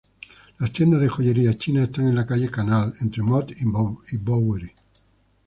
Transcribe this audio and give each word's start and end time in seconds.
Las 0.57 0.71
tiendas 0.71 0.99
de 0.99 1.09
joyería 1.09 1.55
china 1.59 1.83
están 1.83 2.07
en 2.07 2.15
la 2.15 2.25
calle 2.25 2.49
Canal 2.49 2.91
entre 3.01 3.21
Mott 3.21 3.51
y 3.51 4.17
Bowery. 4.17 4.71